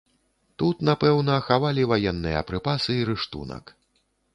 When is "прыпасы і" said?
2.51-3.09